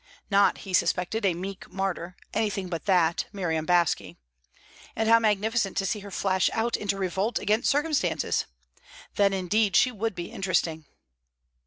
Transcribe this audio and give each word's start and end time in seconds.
Not, 0.31 0.57
he 0.65 0.73
suspected, 0.73 1.27
a 1.27 1.35
meek 1.35 1.71
martyr; 1.71 2.15
anything 2.33 2.69
but 2.69 2.85
that, 2.85 3.27
Miriam 3.31 3.67
Baske. 3.67 4.15
And 4.95 5.07
how 5.07 5.19
magnificent 5.19 5.77
to 5.77 5.85
see 5.85 5.99
her 5.99 6.09
flash 6.09 6.49
out 6.53 6.75
into 6.75 6.97
revolt 6.97 7.37
against 7.37 7.69
circumstances! 7.69 8.45
Then 9.15 9.31
indeed 9.31 9.75
she 9.75 9.91
would 9.91 10.15
be 10.15 10.31
interesting. 10.31 10.85